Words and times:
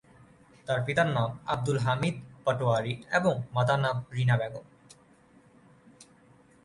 তার 0.67 0.79
পিতার 0.85 1.09
নাম 1.17 1.29
আব্দুল 1.45 1.79
হামিদ 1.85 2.15
পাটোয়ারী 2.45 2.93
এবং 3.17 3.33
মাতার 3.55 3.79
নাম 3.85 3.95
রিনা 4.15 4.35
বেগম। 4.41 4.65